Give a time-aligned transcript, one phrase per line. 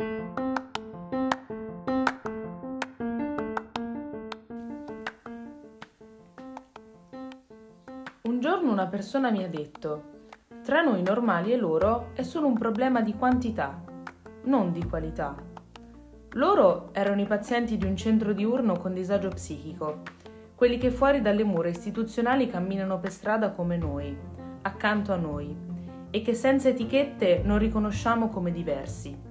[0.00, 0.06] Un
[8.38, 10.02] giorno una persona mi ha detto,
[10.62, 13.82] tra noi normali e loro è solo un problema di quantità,
[14.44, 15.34] non di qualità.
[16.30, 20.02] Loro erano i pazienti di un centro diurno con disagio psichico,
[20.54, 24.16] quelli che fuori dalle mura istituzionali camminano per strada come noi,
[24.62, 25.56] accanto a noi,
[26.10, 29.27] e che senza etichette non riconosciamo come diversi.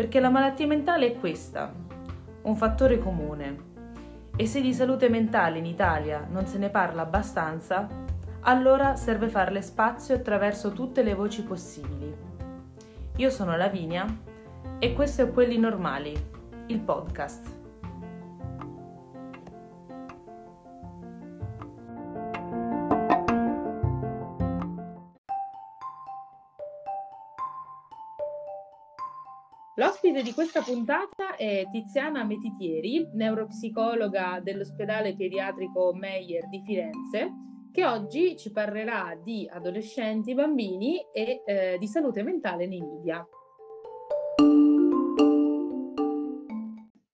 [0.00, 1.70] Perché la malattia mentale è questa,
[2.44, 3.58] un fattore comune.
[4.34, 7.86] E se di salute mentale in Italia non se ne parla abbastanza,
[8.40, 12.16] allora serve farle spazio attraverso tutte le voci possibili.
[13.16, 14.06] Io sono Lavinia
[14.78, 16.14] e questo è Quelli Normali,
[16.68, 17.59] il podcast.
[29.80, 37.30] L'ospite di questa puntata è Tiziana Metitieri, neuropsicologa dell'ospedale pediatrico Meyer di Firenze
[37.72, 43.26] che oggi ci parlerà di adolescenti, bambini e eh, di salute mentale nei media.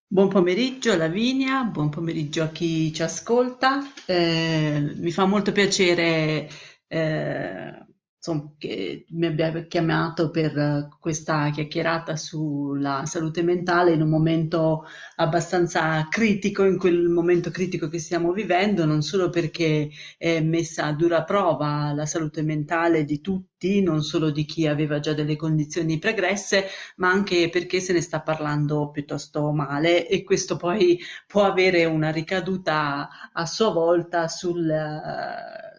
[0.08, 3.78] Buon pomeriggio Lavinia, buon pomeriggio a chi ci ascolta.
[4.06, 6.48] Eh, mi fa molto piacere
[6.88, 7.86] eh,
[8.26, 14.84] insomma, che mi abbia chiamato per questa chiacchierata sulla salute mentale in un momento
[15.16, 20.92] abbastanza critico, in quel momento critico che stiamo vivendo, non solo perché è messa a
[20.92, 25.98] dura prova la salute mentale di tutti, non solo di chi aveva già delle condizioni
[25.98, 26.66] pregresse,
[26.96, 30.08] ma anche perché se ne sta parlando piuttosto male.
[30.08, 34.66] E questo poi può avere una ricaduta a sua volta sul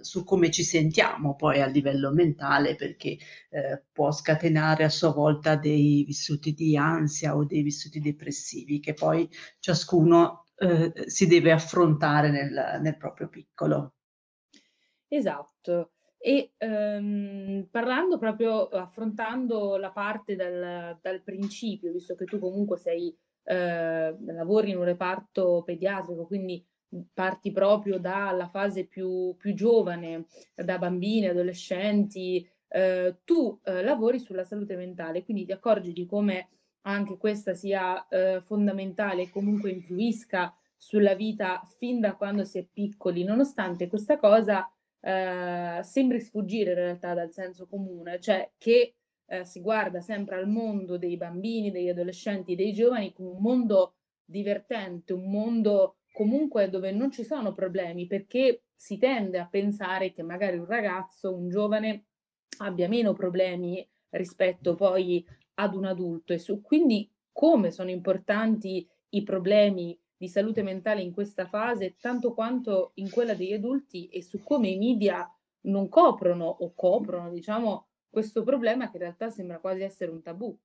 [0.07, 3.17] su come ci sentiamo poi a livello mentale, perché
[3.49, 8.93] eh, può scatenare a sua volta dei vissuti di ansia o dei vissuti depressivi che
[8.93, 13.95] poi ciascuno eh, si deve affrontare nel, nel proprio piccolo.
[15.09, 15.91] Esatto.
[16.17, 23.15] E ehm, parlando proprio, affrontando la parte dal, dal, principio, visto che tu comunque sei,
[23.43, 26.65] eh, lavori in un reparto pediatrico, quindi
[27.13, 30.25] parti proprio dalla fase più, più giovane,
[30.55, 36.49] da bambini, adolescenti, eh, tu eh, lavori sulla salute mentale, quindi ti accorgi di come
[36.81, 42.65] anche questa sia eh, fondamentale e comunque influisca sulla vita fin da quando si è
[42.71, 44.69] piccoli, nonostante questa cosa
[45.01, 50.47] eh, sembri sfuggire in realtà dal senso comune, cioè che eh, si guarda sempre al
[50.47, 56.91] mondo dei bambini, degli adolescenti, dei giovani come un mondo divertente, un mondo comunque dove
[56.91, 62.05] non ci sono problemi, perché si tende a pensare che magari un ragazzo, un giovane
[62.57, 65.23] abbia meno problemi rispetto poi
[65.59, 71.13] ad un adulto e su quindi come sono importanti i problemi di salute mentale in
[71.13, 75.31] questa fase tanto quanto in quella degli adulti e su come i media
[75.67, 80.57] non coprono o coprono, diciamo, questo problema che in realtà sembra quasi essere un tabù.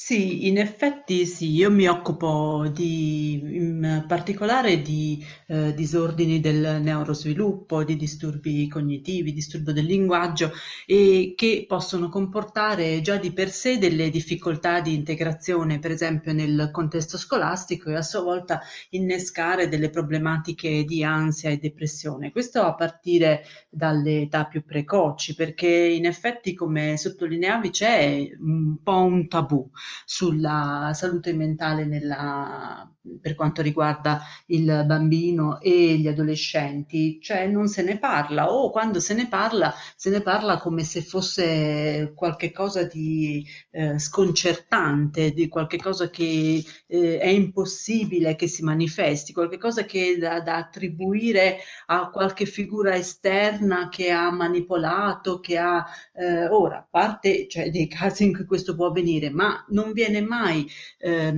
[0.00, 7.82] Sì, in effetti sì, io mi occupo di, in particolare di eh, disordini del neurosviluppo,
[7.82, 10.52] di disturbi cognitivi, disturbo del linguaggio
[10.86, 16.68] e che possono comportare già di per sé delle difficoltà di integrazione, per esempio nel
[16.72, 18.60] contesto scolastico e a sua volta
[18.90, 22.30] innescare delle problematiche di ansia e depressione.
[22.30, 29.02] Questo a partire dalle età più precoci, perché in effetti, come sottolineavi, c'è un po'
[29.02, 29.68] un tabù
[30.04, 32.90] sulla salute mentale nella,
[33.20, 39.00] per quanto riguarda il bambino e gli adolescenti, cioè non se ne parla o quando
[39.00, 46.10] se ne parla se ne parla come se fosse qualcosa di eh, sconcertante, di qualcosa
[46.10, 52.46] che eh, è impossibile che si manifesti, qualcosa che è da, da attribuire a qualche
[52.46, 55.84] figura esterna che ha manipolato, che ha
[56.14, 60.20] eh, ora, a parte cioè, dei casi in cui questo può avvenire, ma non viene
[60.20, 60.66] mai
[60.98, 61.32] eh,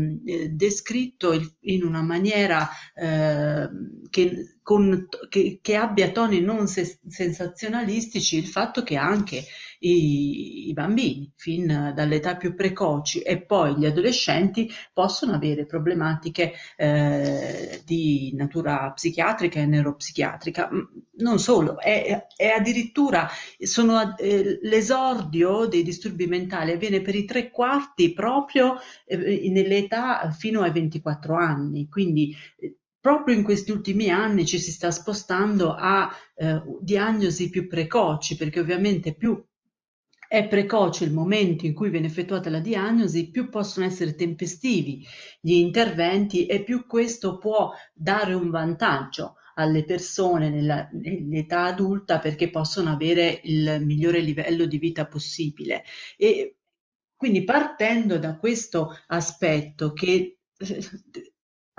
[0.50, 3.68] descritto in una maniera eh,
[4.10, 9.44] che, con, che, che, abbia toni non se, sensazionalistici il fatto che anche
[9.80, 17.80] i, i, bambini, fin dall'età più precoci e poi gli adolescenti, possono avere problematiche eh,
[17.84, 20.68] di natura psichiatrica e neuropsichiatrica.
[21.18, 23.28] Non solo, è, è addirittura
[23.58, 28.76] sono, eh, l'esordio dei disturbi mentali avviene per i tre quarti proprio
[29.06, 31.88] eh, nell'età fino ai 24 anni.
[31.88, 37.66] Quindi eh, proprio in questi ultimi anni ci si sta spostando a eh, diagnosi più
[37.66, 39.42] precoci, perché ovviamente più
[40.28, 45.04] è precoce il momento in cui viene effettuata la diagnosi, più possono essere tempestivi
[45.40, 52.48] gli interventi e più questo può dare un vantaggio alle persone nella, nell'età adulta perché
[52.48, 55.82] possono avere il migliore livello di vita possibile.
[56.16, 56.58] E
[57.16, 60.38] quindi partendo da questo aspetto che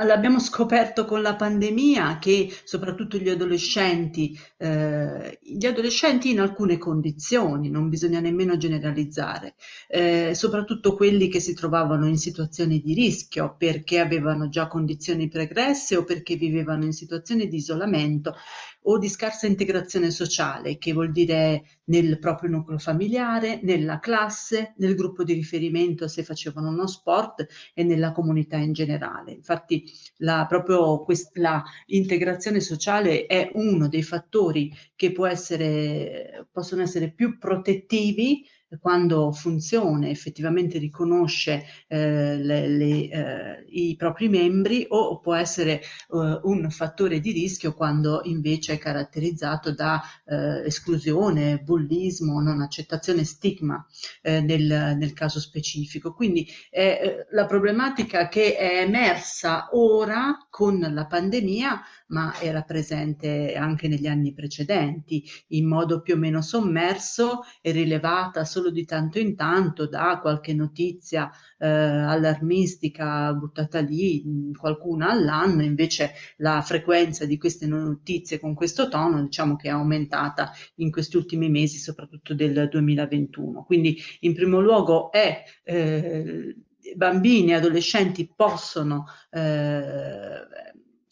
[0.03, 7.69] L'abbiamo scoperto con la pandemia che soprattutto gli adolescenti, eh, gli adolescenti in alcune condizioni,
[7.69, 9.55] non bisogna nemmeno generalizzare,
[9.87, 15.95] eh, soprattutto quelli che si trovavano in situazioni di rischio perché avevano già condizioni pregresse
[15.95, 18.35] o perché vivevano in situazioni di isolamento
[18.83, 24.95] o di scarsa integrazione sociale, che vuol dire nel proprio nucleo familiare, nella classe, nel
[24.95, 29.33] gruppo di riferimento se facevano uno sport e nella comunità in generale.
[29.33, 29.83] Infatti
[30.17, 37.37] la, proprio quest- la integrazione sociale è uno dei fattori che essere, possono essere più
[37.37, 38.43] protettivi
[38.79, 46.39] quando funziona, effettivamente riconosce eh, le, le, eh, i propri membri o può essere eh,
[46.43, 53.85] un fattore di rischio quando invece è caratterizzato da eh, esclusione, bullismo, non accettazione, stigma
[54.21, 56.13] eh, nel, nel, caso specifico.
[56.13, 63.87] Quindi eh, la problematica che è emersa ora con la pandemia ma era presente anche
[63.87, 69.35] negli anni precedenti in modo più o meno sommerso e rilevata solo di tanto in
[69.35, 77.67] tanto da qualche notizia eh, allarmistica buttata lì, qualcuna all'anno, invece la frequenza di queste
[77.67, 83.63] notizie con questo tono diciamo che è aumentata in questi ultimi mesi, soprattutto del 2021.
[83.63, 86.55] Quindi in primo luogo è eh,
[86.95, 90.39] bambini e adolescenti possono eh,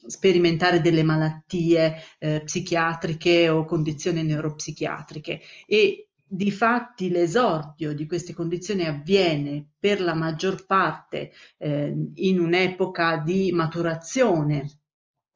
[0.09, 5.39] sperimentare delle malattie eh, psichiatriche o condizioni neuropsichiatriche.
[5.67, 13.17] E di fatti l'esordio di queste condizioni avviene per la maggior parte eh, in un'epoca
[13.17, 14.69] di maturazione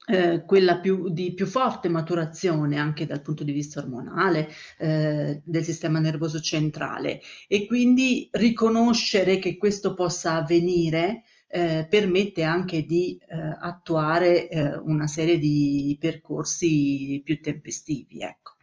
[0.06, 5.64] eh, quella più, di più forte maturazione anche dal punto di vista ormonale eh, del
[5.64, 7.22] sistema nervoso centrale.
[7.48, 11.24] E quindi riconoscere che questo possa avvenire
[11.56, 18.22] eh, permette anche di eh, attuare eh, una serie di percorsi più tempestivi.
[18.22, 18.54] Ecco.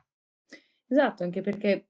[0.89, 1.87] Esatto, anche perché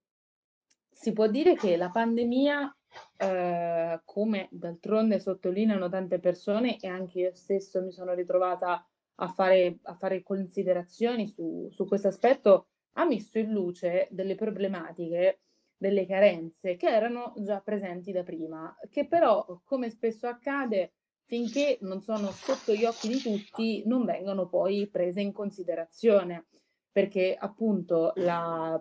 [0.91, 2.77] si può dire che la pandemia,
[3.17, 9.79] eh, come d'altronde sottolineano tante persone e anche io stesso mi sono ritrovata a fare,
[9.85, 12.67] a fare considerazioni su, su questo aspetto,
[12.97, 15.41] ha messo in luce delle problematiche
[15.81, 20.93] delle carenze che erano già presenti da prima, che però, come spesso accade,
[21.25, 26.49] finché non sono sotto gli occhi di tutti, non vengono poi prese in considerazione,
[26.93, 28.29] perché appunto i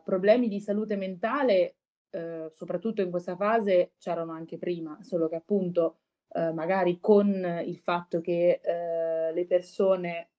[0.03, 1.77] problemi di salute mentale,
[2.09, 5.99] eh, soprattutto in questa fase, c'erano anche prima, solo che appunto
[6.33, 10.31] eh, magari con il fatto che eh, le persone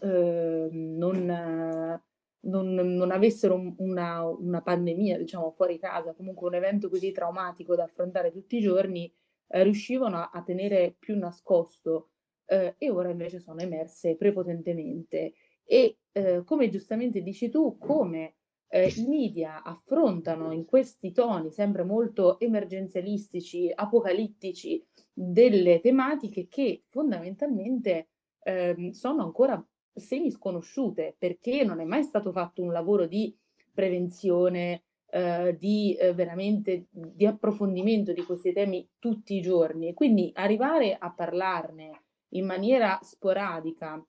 [0.00, 2.00] ehm, non
[2.40, 7.84] non, non avessero una, una, pandemia, diciamo, fuori casa, comunque un evento così traumatico da
[7.84, 9.12] affrontare tutti i giorni,
[9.48, 12.10] eh, riuscivano a, a, tenere più nascosto
[12.46, 15.34] eh, e ora invece sono emerse prepotentemente.
[15.64, 18.36] E eh, come giustamente dici tu, come
[18.68, 28.10] eh, i media affrontano in questi toni sempre molto emergenzialistici, apocalittici, delle tematiche che fondamentalmente
[28.44, 29.62] ehm, sono ancora
[29.94, 33.36] semi sconosciute perché non è mai stato fatto un lavoro di
[33.72, 39.94] prevenzione, eh, di eh, veramente di approfondimento di questi temi tutti i giorni.
[39.94, 44.04] Quindi arrivare a parlarne in maniera sporadica,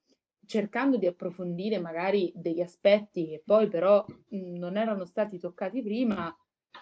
[0.45, 6.35] cercando di approfondire magari degli aspetti che poi però mh, non erano stati toccati prima,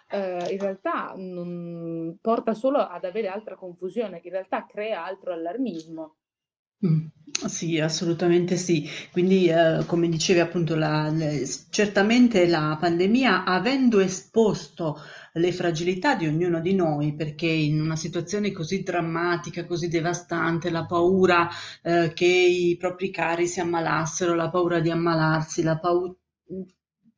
[0.09, 5.33] eh, in realtà non, porta solo ad avere altra confusione, che in realtà crea altro
[5.33, 6.16] allarmismo.
[6.85, 7.07] Mm,
[7.47, 8.87] sì, assolutamente sì.
[9.11, 14.99] Quindi, eh, come dicevi appunto, la, le- certamente la pandemia, avendo esposto
[15.33, 20.85] le fragilità di ognuno di noi, perché in una situazione così drammatica, così devastante, la
[20.85, 21.47] paura,
[21.83, 26.13] eh, che i propri cari si ammalassero, la paura di ammalarsi, la paura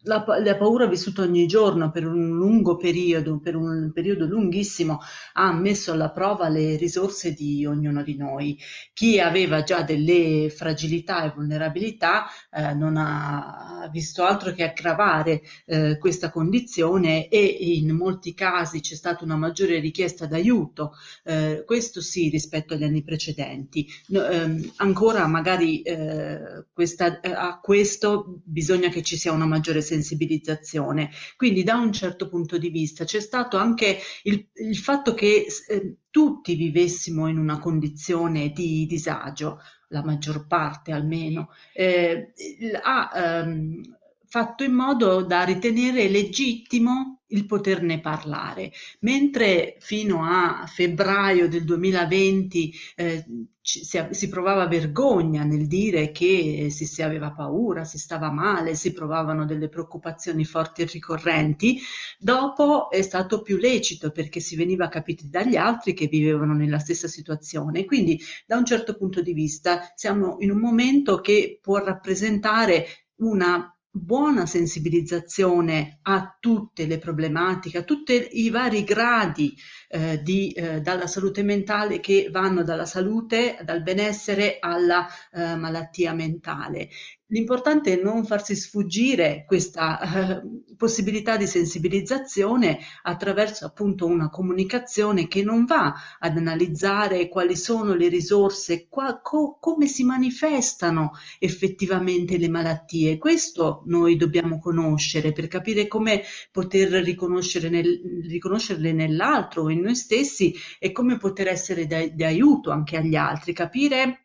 [0.04, 5.00] la, la, paura vissuta ogni giorno per un lungo periodo, per un periodo lunghissimo,
[5.34, 8.58] ha messo alla prova le risorse di ognuno di noi.
[8.94, 15.98] Chi aveva già delle fragilità e vulnerabilità eh, non ha visto altro che aggravare eh,
[15.98, 20.94] questa condizione e in molti casi c'è stata una maggiore richiesta d'aiuto,
[21.26, 23.86] eh, questo sì rispetto agli anni precedenti.
[24.08, 31.10] No, ehm, ancora magari eh, questa, a questo bisogna che ci sia una maggiore sensibilizzazione.
[31.36, 35.96] Quindi da un certo punto di vista c'è stato anche il, il fatto che eh,
[36.10, 42.34] tutti vivessimo in una condizione di disagio, la maggior parte almeno, eh,
[42.82, 43.82] ha ehm,
[44.26, 48.72] fatto in modo da ritenere legittimo il poterne parlare,
[49.02, 53.26] mentre fino a febbraio del 2020 eh,
[53.62, 58.94] si, si, provava vergogna nel dire che si, si, aveva paura, si stava male, si
[58.94, 61.80] provavano delle preoccupazioni forti e ricorrenti,
[62.18, 67.08] dopo è stato più lecito perché si veniva capiti dagli altri che vivevano nella stessa
[67.08, 67.86] situazione.
[67.86, 72.86] Quindi da un certo punto di vista siamo in un momento che può rappresentare
[73.18, 79.56] una buona sensibilizzazione a tutte le problematiche, a tutti i vari gradi
[79.88, 86.14] eh, di, eh, dalla salute mentale che vanno dalla salute, dal benessere alla eh, malattia
[86.14, 86.90] mentale.
[87.32, 90.42] L'importante è non farsi sfuggire questa eh,
[90.76, 98.08] possibilità di sensibilizzazione attraverso appunto una comunicazione che non va ad analizzare quali sono le
[98.08, 103.20] risorse, qua, co, come si manifestano effettivamente le malattie.
[103.20, 110.56] Questo noi dobbiamo conoscere per capire come poter riconoscere nel, riconoscerle nell'altro, in noi stessi
[110.80, 114.24] e come poter essere di aiuto anche agli altri, capire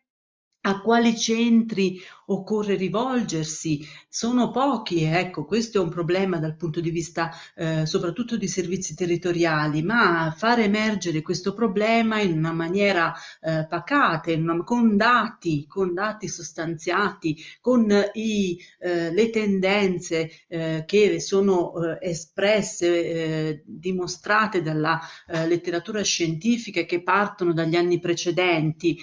[0.65, 6.89] a quali centri occorre rivolgersi, sono pochi, ecco, questo è un problema dal punto di
[6.89, 13.65] vista eh, soprattutto di servizi territoriali, ma far emergere questo problema in una maniera eh,
[13.67, 21.73] pacata, una, con dati, con dati sostanziati, con i, eh, le tendenze eh, che sono
[21.75, 28.97] eh, espresse, eh, dimostrate dalla letteratura scientifica che partono dagli anni precedenti.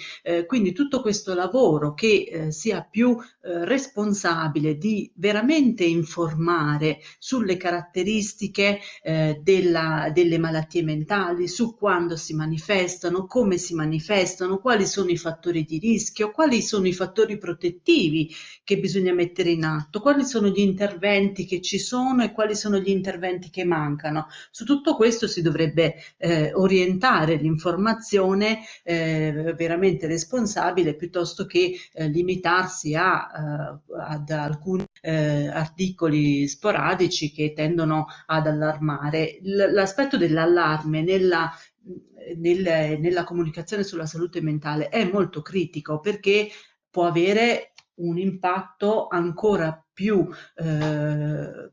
[0.47, 9.39] quindi tutto questo lavoro che sia più eh, responsabile di veramente informare sulle caratteristiche eh,
[9.41, 15.63] della, delle malattie mentali, su quando si manifestano, come si manifestano, quali sono i fattori
[15.63, 20.59] di rischio, quali sono i fattori protettivi che bisogna mettere in atto, quali sono gli
[20.59, 24.27] interventi che ci sono e quali sono gli interventi che mancano.
[24.51, 32.95] Su tutto questo si dovrebbe eh, orientare l'informazione eh, veramente responsabile piuttosto che eh, limitarsi
[32.95, 39.39] a uh, ad alcuni uh, articoli sporadici che tendono ad allarmare.
[39.41, 41.51] L'aspetto dell'allarme nella
[42.37, 46.47] nel, nella comunicazione sulla salute mentale è molto critico perché
[46.89, 51.71] può avere un impatto ancora più eh,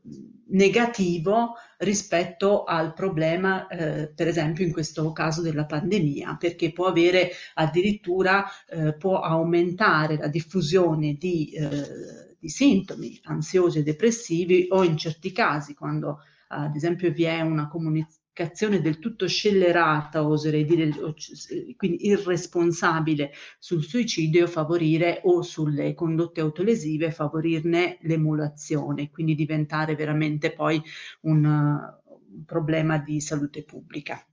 [0.49, 7.31] negativo rispetto al problema, eh, per esempio in questo caso della pandemia, perché può avere
[7.55, 14.97] addirittura, eh, può aumentare la diffusione di, eh, di sintomi ansiosi e depressivi o in
[14.97, 16.19] certi casi quando
[16.53, 20.89] ad esempio vi è una comunicazione comunicazione del tutto scellerata, oserei dire,
[21.75, 30.81] quindi irresponsabile sul suicidio, favorire o sulle condotte autolesive, favorirne l'emulazione, quindi diventare veramente poi
[31.21, 34.25] un, un problema di salute pubblica.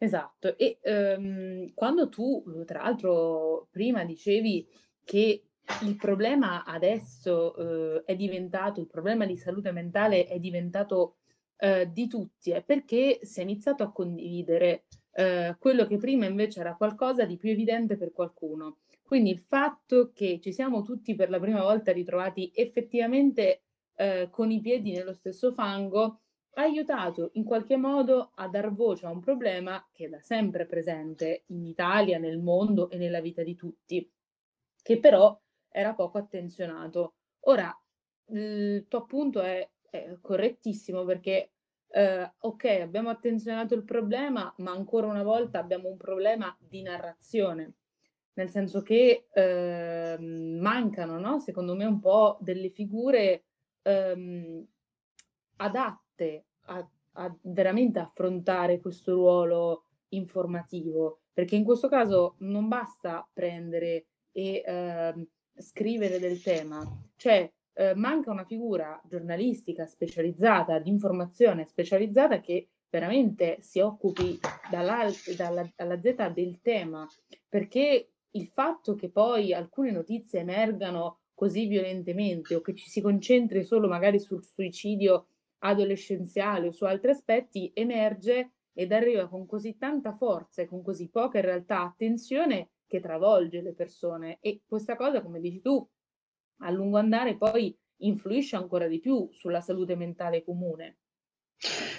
[0.00, 4.64] Esatto, e um, quando tu, tra l'altro, prima dicevi
[5.04, 5.42] che
[5.82, 11.17] il problema adesso uh, è diventato, il problema di salute mentale è diventato
[11.58, 16.60] eh, di tutti è perché si è iniziato a condividere eh, quello che prima invece
[16.60, 18.78] era qualcosa di più evidente per qualcuno.
[19.02, 23.62] Quindi il fatto che ci siamo tutti per la prima volta ritrovati effettivamente
[23.96, 26.20] eh, con i piedi nello stesso fango
[26.54, 30.66] ha aiutato in qualche modo a dar voce a un problema che è da sempre
[30.66, 34.10] presente in Italia, nel mondo e nella vita di tutti,
[34.82, 37.14] che però era poco attenzionato.
[37.40, 37.72] Ora,
[38.30, 41.50] il tuo appunto è è correttissimo perché
[41.90, 47.74] eh, ok, abbiamo attenzionato il problema, ma ancora una volta abbiamo un problema di narrazione,
[48.34, 51.40] nel senso che eh, mancano, no?
[51.40, 53.44] secondo me, un po' delle figure
[53.82, 54.66] ehm,
[55.56, 64.06] adatte a, a, veramente affrontare questo ruolo informativo, perché in questo caso non basta prendere
[64.32, 65.26] e eh,
[65.56, 66.80] scrivere del tema,
[67.16, 74.36] cioè eh, manca una figura giornalistica specializzata, di informazione specializzata che veramente si occupi
[74.68, 75.06] dalla,
[75.36, 77.06] dalla, dalla Z del tema,
[77.48, 83.62] perché il fatto che poi alcune notizie emergano così violentemente o che ci si concentri
[83.62, 90.16] solo magari sul suicidio adolescenziale o su altri aspetti emerge ed arriva con così tanta
[90.16, 94.38] forza e con così poca in realtà attenzione che travolge le persone.
[94.40, 95.88] E questa cosa come dici tu
[96.58, 100.98] a lungo andare poi influisce ancora di più sulla salute mentale comune.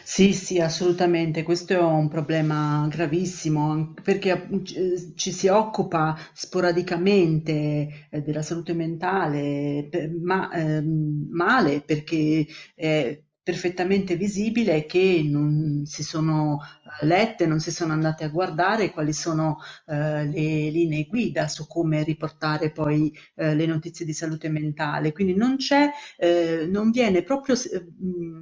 [0.04, 1.44] Sì, sì, assolutamente.
[1.44, 9.90] Questo è un problema gravissimo perché eh, ci si occupa sporadicamente eh, della salute mentale,
[10.22, 16.60] ma ehm, male perché è perfettamente visibile che non si sono
[17.02, 21.66] eh, lette, non si sono andate a guardare quali sono eh, le linee guida su
[21.66, 25.12] come riportare poi eh, le notizie di salute mentale.
[25.12, 28.42] Quindi non c'è, eh, non viene proprio mh,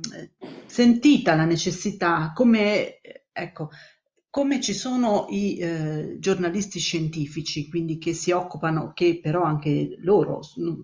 [0.66, 3.00] sentita la necessità come,
[3.32, 3.70] ecco,
[4.38, 10.42] come ci sono i eh, giornalisti scientifici, quindi che si occupano, che però anche loro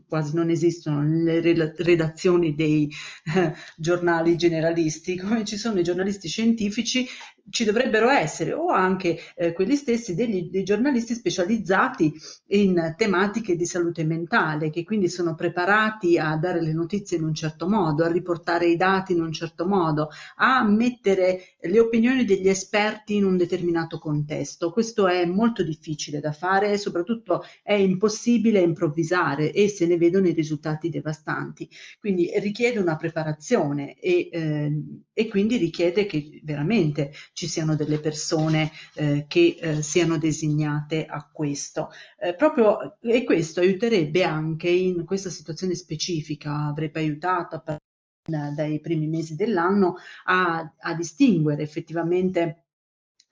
[0.07, 2.89] quasi non esistono nelle redazioni dei
[3.35, 7.05] eh, giornali generalisti, come ci sono i giornalisti scientifici
[7.49, 12.13] ci dovrebbero essere o anche eh, quelli stessi degli, dei giornalisti specializzati
[12.47, 17.33] in tematiche di salute mentale, che quindi sono preparati a dare le notizie in un
[17.33, 22.47] certo modo, a riportare i dati in un certo modo, a mettere le opinioni degli
[22.47, 24.71] esperti in un determinato contesto.
[24.71, 30.27] Questo è molto difficile da fare e soprattutto è impossibile improvvisare e se ne vedono
[30.27, 31.69] i risultati devastanti.
[31.99, 34.71] Quindi richiede una preparazione e, eh,
[35.13, 41.27] e quindi richiede che veramente ci siano delle persone eh, che eh, siano designate a
[41.31, 41.89] questo.
[42.19, 47.77] Eh, proprio, e questo aiuterebbe anche in questa situazione specifica, avrebbe aiutato a
[48.25, 52.62] dai primi mesi dell'anno a, a distinguere effettivamente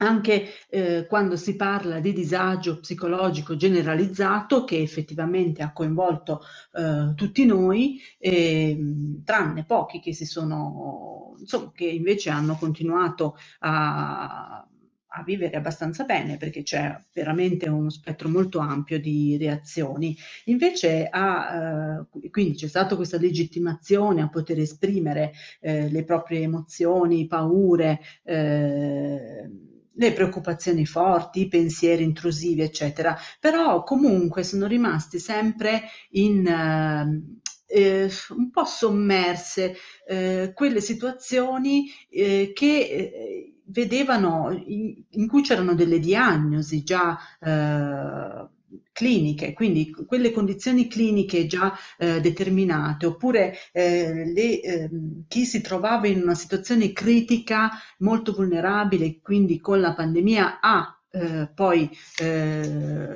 [0.01, 6.41] anche eh, quando si parla di disagio psicologico generalizzato che effettivamente ha coinvolto
[6.73, 8.77] eh, tutti noi, eh,
[9.23, 14.65] tranne pochi che si sono, insomma, che invece hanno continuato a,
[15.13, 20.17] a vivere abbastanza bene perché c'è veramente uno spettro molto ampio di reazioni.
[20.45, 27.27] Invece ha, eh, quindi c'è stata questa legittimazione a poter esprimere eh, le proprie emozioni,
[27.27, 36.47] paure, eh, le preoccupazioni forti, i pensieri intrusivi, eccetera, però comunque sono rimasti sempre in
[36.47, 39.75] eh, eh, un po' sommerse
[40.07, 48.49] eh, quelle situazioni eh, che eh, vedevano in, in, cui c'erano delle diagnosi già eh,
[48.91, 54.89] cliniche, quindi quelle condizioni cliniche già eh, determinate, oppure eh, le, eh,
[55.27, 61.49] chi si trovava in una situazione critica molto vulnerabile, quindi con la pandemia ha eh,
[61.53, 63.11] poi eh,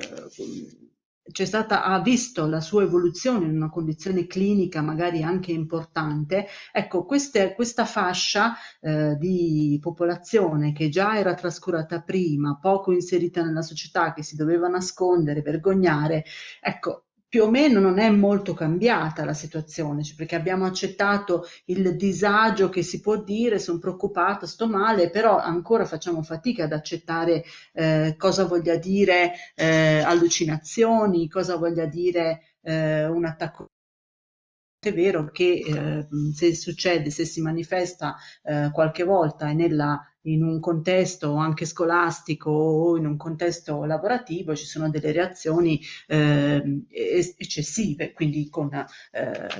[1.32, 7.54] stata, ha visto la sua evoluzione in una condizione clinica magari anche importante, ecco, queste,
[7.54, 14.22] questa fascia eh, di popolazione che già era trascurata prima, poco inserita nella società, che
[14.22, 16.24] si doveva nascondere, vergognare,
[16.60, 17.05] ecco,
[17.36, 22.70] più o meno non è molto cambiata la situazione, cioè perché abbiamo accettato il disagio
[22.70, 27.44] che si può dire, sono preoccupata, sto male, però ancora facciamo fatica ad accettare
[27.74, 33.66] eh, cosa voglia dire eh, allucinazioni, cosa voglia dire eh, un attacco.
[34.78, 40.60] È vero che eh, se succede, se si manifesta eh, qualche volta nella in un
[40.60, 48.48] contesto anche scolastico o in un contesto lavorativo ci sono delle reazioni eh, eccessive, quindi
[48.48, 48.84] con, eh,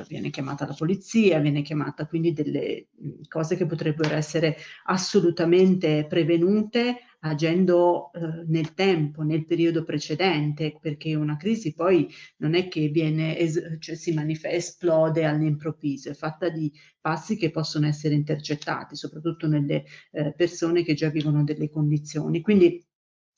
[0.08, 2.88] viene chiamata la polizia, viene chiamata quindi delle
[3.28, 11.36] cose che potrebbero essere assolutamente prevenute agendo eh, nel tempo, nel periodo precedente, perché una
[11.36, 16.72] crisi poi non è che viene, es- cioè si manifesta, esplode all'improvviso, è fatta di
[17.00, 22.40] passi che possono essere intercettati, soprattutto nelle eh, persone che già vivono delle condizioni.
[22.40, 22.84] Quindi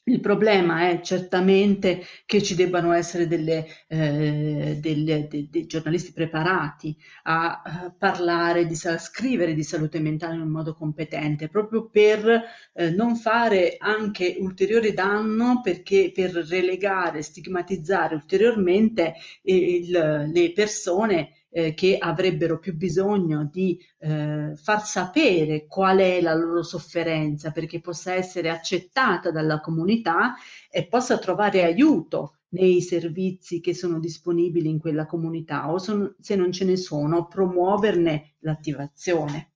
[0.08, 6.96] il problema è certamente che ci debbano essere delle, eh, delle, de, dei giornalisti preparati
[7.24, 12.42] a, a parlare, di, a scrivere di salute mentale in un modo competente, proprio per
[12.72, 21.74] eh, non fare anche ulteriore danno perché per relegare, stigmatizzare ulteriormente il, le persone eh,
[21.74, 28.12] che avrebbero più bisogno di eh, far sapere qual è la loro sofferenza perché possa
[28.14, 30.34] essere accettata dalla comunità
[30.70, 36.34] e possa trovare aiuto nei servizi che sono disponibili in quella comunità o son, se
[36.34, 39.52] non ce ne sono promuoverne l'attivazione.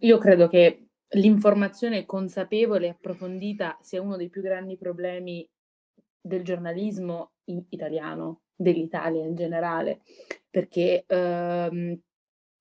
[0.00, 5.48] Io credo che l'informazione consapevole e approfondita sia uno dei più grandi problemi
[6.20, 10.00] del giornalismo italiano dell'Italia in generale,
[10.50, 12.00] perché ehm,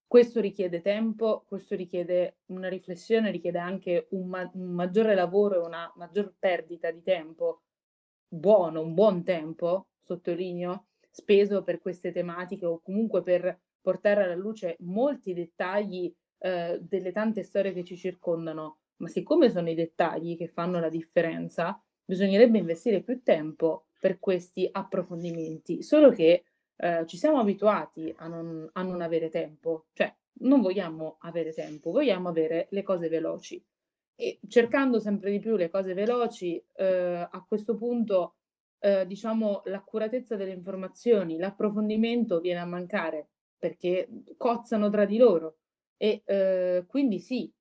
[0.06, 5.66] questo richiede tempo, questo richiede una riflessione, richiede anche un, ma- un maggiore lavoro e
[5.66, 7.64] una maggior perdita di tempo,
[8.28, 14.76] buono, un buon tempo, sottolineo, speso per queste tematiche o comunque per portare alla luce
[14.82, 20.48] molti dettagli eh, delle tante storie che ci circondano, ma siccome sono i dettagli che
[20.48, 26.44] fanno la differenza, bisognerebbe investire più tempo per questi approfondimenti, solo che
[26.76, 31.90] eh, ci siamo abituati a non, a non avere tempo, cioè non vogliamo avere tempo,
[31.90, 33.60] vogliamo avere le cose veloci.
[34.14, 38.36] E cercando sempre di più le cose veloci, eh, a questo punto,
[38.78, 45.58] eh, diciamo, l'accuratezza delle informazioni, l'approfondimento viene a mancare perché cozzano tra di loro.
[45.98, 47.52] E eh, quindi sì,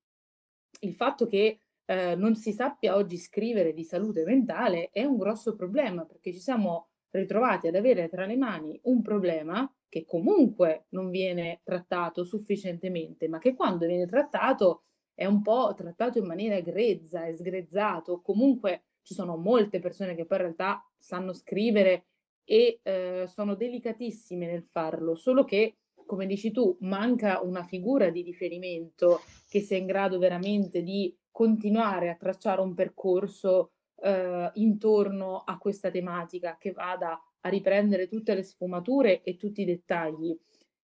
[0.81, 5.55] il fatto che eh, non si sappia oggi scrivere di salute mentale è un grosso
[5.55, 11.11] problema perché ci siamo ritrovati ad avere tra le mani un problema che comunque non
[11.11, 14.83] viene trattato sufficientemente, ma che quando viene trattato
[15.15, 18.21] è un po' trattato in maniera grezza e sgrezzato.
[18.21, 22.07] Comunque ci sono molte persone che poi in realtà sanno scrivere
[22.43, 28.23] e eh, sono delicatissime nel farlo, solo che, come dici tu, manca una figura di
[28.23, 35.59] riferimento che sia in grado veramente di continuare a tracciare un percorso eh, intorno a
[35.59, 40.37] questa tematica che vada a riprendere tutte le sfumature e tutti i dettagli.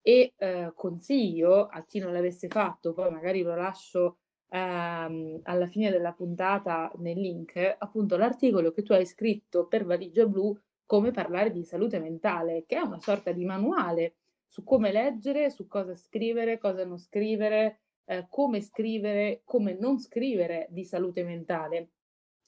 [0.01, 4.19] E eh, consiglio a chi non l'avesse fatto, poi magari lo lascio
[4.51, 10.27] ehm, alla fine della puntata nel link, appunto l'articolo che tu hai scritto per Valigia
[10.27, 14.15] Blu, come parlare di salute mentale, che è una sorta di manuale
[14.47, 20.67] su come leggere, su cosa scrivere, cosa non scrivere, eh, come scrivere, come non scrivere
[20.71, 21.91] di salute mentale.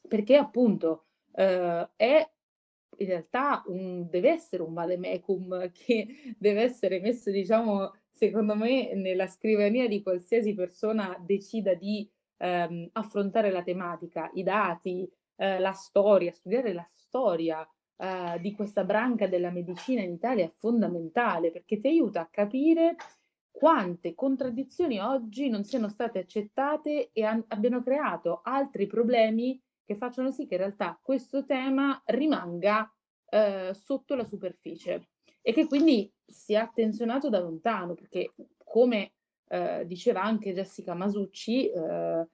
[0.07, 2.31] Perché appunto eh, è
[2.99, 9.27] in realtà un, deve essere un vademecum che deve essere messo, diciamo, secondo me, nella
[9.27, 12.09] scrivania di qualsiasi persona decida di
[12.39, 18.85] ehm, affrontare la tematica, i dati, eh, la storia, studiare la storia eh, di questa
[18.85, 22.97] branca della medicina in Italia è fondamentale perché ti aiuta a capire
[23.51, 30.31] quante contraddizioni oggi non siano state accettate e an- abbiano creato altri problemi che facciano
[30.31, 32.93] sì che in realtà questo tema rimanga
[33.31, 35.09] eh, sotto la superficie
[35.43, 39.13] e che quindi sia attenzionato da lontano, perché come
[39.49, 42.29] eh, diceva anche Jessica Masucci, eh,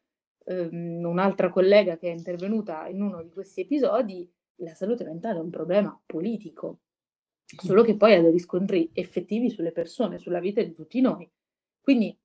[0.46, 5.42] ehm, un'altra collega che è intervenuta in uno di questi episodi, la salute mentale è
[5.42, 6.80] un problema politico,
[7.44, 11.30] solo che poi ha dei riscontri effettivi sulle persone, sulla vita di tutti noi.
[11.80, 12.16] Quindi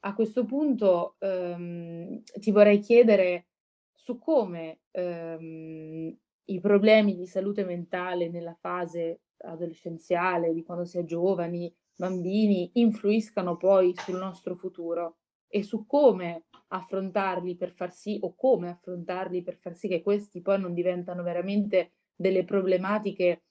[0.00, 3.48] a questo punto ehm, ti vorrei chiedere
[3.92, 11.04] su come ehm, i problemi di salute mentale nella fase adolescenziale, di quando si è
[11.04, 15.19] giovani, bambini, influiscano poi sul nostro futuro
[15.50, 20.40] e su come affrontarli per far sì o come affrontarli per far sì che questi
[20.40, 23.42] poi non diventano veramente delle problematiche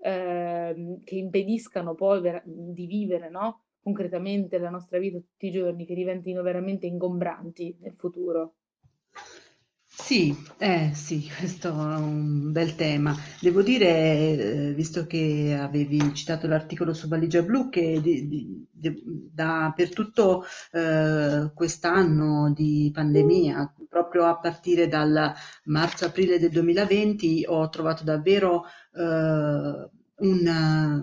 [0.00, 3.64] eh, che impediscano poi ver- di vivere no?
[3.82, 8.54] concretamente la nostra vita tutti i giorni, che diventino veramente ingombranti nel futuro.
[10.00, 13.14] Sì, eh, sì, questo è un bel tema.
[13.40, 19.02] Devo dire, eh, visto che avevi citato l'articolo su Valigia Blu, che di, di, di,
[19.32, 25.34] da, per tutto eh, quest'anno di pandemia, proprio a partire dal
[25.64, 29.88] marzo-aprile del 2020, ho trovato davvero eh,
[30.20, 31.02] una,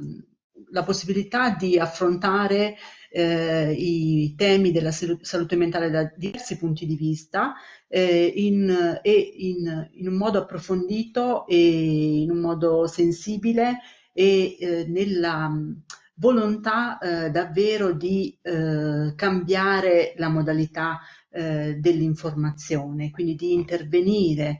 [0.71, 2.75] la possibilità di affrontare
[3.17, 7.54] eh, i temi della salute mentale da diversi punti di vista
[7.88, 13.80] eh, in, e in, in, un modo approfondito e in un modo sensibile
[14.12, 15.49] e eh, nella
[16.15, 20.99] volontà eh, davvero di eh, cambiare la modalità
[21.30, 24.60] eh, dell'informazione, quindi di intervenire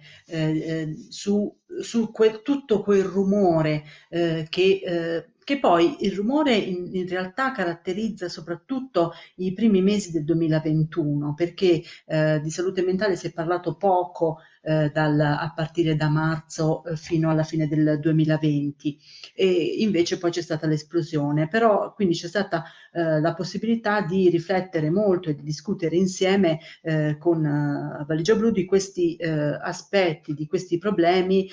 [1.10, 8.28] su, su quel, tutto quel rumore che che poi il rumore in, in, realtà caratterizza
[8.28, 14.40] soprattutto i primi mesi del 2021, perché eh, di salute mentale si è parlato poco
[14.66, 19.00] eh, dal, a partire da marzo eh, fino alla fine del 2020
[19.36, 24.90] e invece poi c'è stata l'esplosione, però quindi c'è stata eh, la possibilità di riflettere
[24.90, 30.48] molto e di discutere insieme eh, con eh, Valigia Blu di questi eh, aspetti, di
[30.48, 31.50] questi problemi,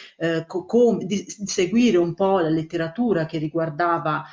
[0.46, 4.24] co- com- di, seguire un po' la letteratura che riguardava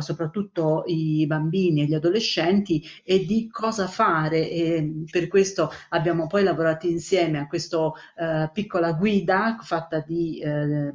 [0.00, 4.50] soprattutto i bambini e gli adolescenti e di cosa fare.
[4.50, 10.38] E per questo abbiamo poi lavorato insieme a questo eh, eh, piccola guida fatta di,
[10.40, 10.92] eh,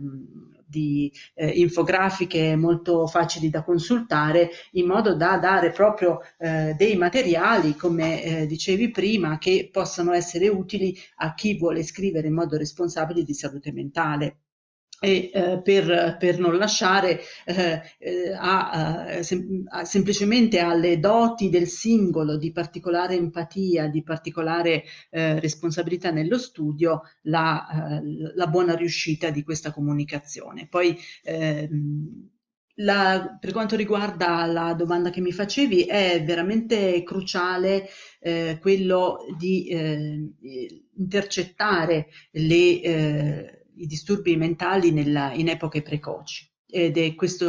[0.66, 7.76] di eh, infografiche molto facili da consultare in modo da dare proprio eh, dei materiali,
[7.76, 13.24] come eh, dicevi prima, che possano essere utili a chi vuole scrivere in modo responsabile
[13.24, 14.38] di salute mentale.
[15.04, 21.50] E eh, per, per, non lasciare eh, eh a, a, sem a, semplicemente alle doti
[21.50, 28.76] del singolo di particolare empatia, di particolare eh, responsabilità nello studio, la, eh, la, buona
[28.76, 30.68] riuscita di questa comunicazione.
[30.70, 32.30] Poi ehm,
[32.76, 37.90] la, per quanto riguarda la domanda che mi facevi, è veramente cruciale
[38.22, 39.68] eh, quello di
[40.96, 46.50] intercettare le i disturbi mentali nella, in epoche precoci.
[46.66, 47.46] Ed è questa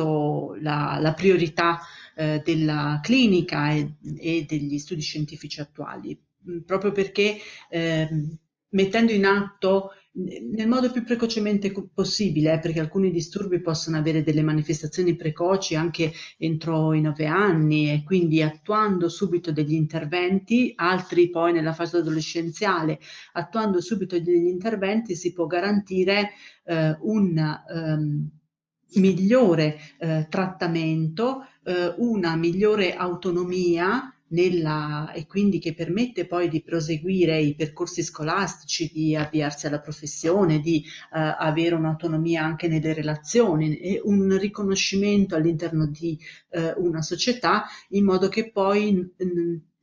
[0.60, 1.80] la, la, priorità
[2.14, 6.18] eh, della clinica e, e, degli studi scientifici attuali,
[6.50, 7.38] mm, proprio perché
[7.70, 8.08] eh,
[8.68, 14.42] mettendo in atto nel modo più precocemente possibile, eh, perché alcuni disturbi possono avere delle
[14.42, 21.53] manifestazioni precoci anche entro i nove anni e quindi attuando subito degli interventi, altri poi
[21.53, 23.00] nella fase adolescenziale,
[23.33, 26.31] attuando subito degli interventi si può garantire
[26.64, 28.29] eh, un um,
[29.00, 37.40] migliore eh, trattamento, eh, una migliore autonomia nella, e quindi che permette poi di proseguire
[37.40, 44.01] i percorsi scolastici, di avviarsi alla professione, di eh, avere un'autonomia anche nelle relazioni e
[44.05, 46.18] un riconoscimento all'interno di
[46.51, 49.12] eh, una società in modo che poi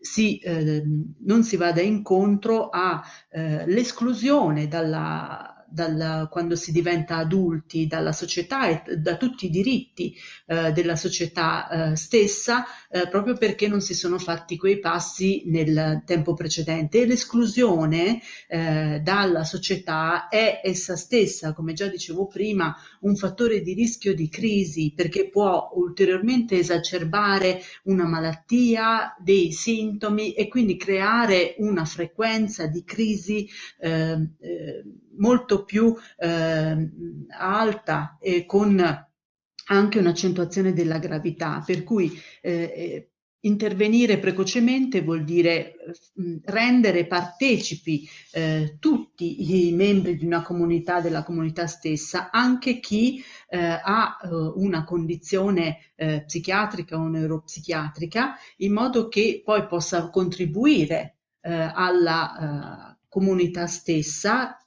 [0.02, 0.84] si, eh,
[1.20, 8.98] non si vada incontro all'esclusione eh, dalla dal, quando si diventa adulti dalla società e
[8.98, 10.16] da tutti i diritti
[10.48, 16.04] eh, della società eh, stessa, eh, proprio perché non si sono fatti quei passi nel
[16.06, 17.02] tempo precedente.
[17.02, 23.74] E l'esclusione eh, dalla società è essa stessa, come già dicevo prima, un fattore di
[23.74, 31.86] rischio di crisi perché può ulteriormente esacerbare una malattia, dei sintomi e quindi creare una
[31.86, 33.48] frequenza di crisi
[33.80, 34.84] eh, eh,
[35.18, 36.90] molto più eh,
[37.38, 39.08] alta e con
[39.66, 43.06] anche un'accentuazione della gravità, per cui eh, eh
[43.42, 45.76] intervenire precocemente vuol dire
[46.46, 53.58] rendere partecipi eh, tutti i membri di una comunità, della comunità stessa, anche chi eh,
[53.58, 61.52] ha eh, una condizione eh, psichiatrica o neuropsichiatrica, in modo che poi possa contribuire eh,
[61.52, 64.61] alla comunità stessa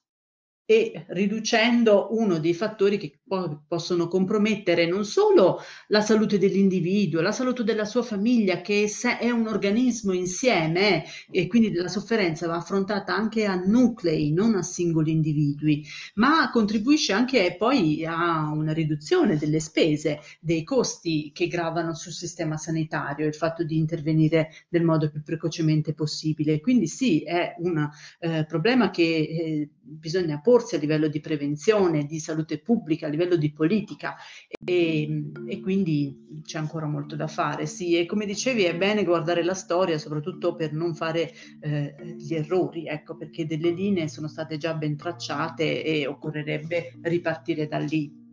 [0.67, 7.33] e riducendo uno dei fattori che po- possono compromettere non solo la salute dell'individuo, la
[7.33, 13.15] salute della sua famiglia, che è un organismo insieme e quindi la sofferenza va affrontata
[13.15, 15.85] anche a nuclei, non a singoli individui,
[16.15, 22.57] ma contribuisce anche poi a una riduzione delle spese, dei costi che gravano sul sistema
[22.57, 26.61] sanitario, il fatto di intervenire nel modo più precocemente possibile.
[26.61, 27.89] Quindi sì, è un
[28.21, 33.53] eh, problema che eh, bisogna porsi a livello di prevenzione, di salute pubblica, livello di
[33.53, 34.17] politica
[34.65, 37.67] e, e quindi c'è ancora molto da fare.
[37.67, 42.35] Sì, e come dicevi è bene guardare la storia soprattutto per non fare eh, gli
[42.35, 48.24] errori, ecco, perché delle linee sono state già ben tracciate e occorrerebbe ripartire da lì.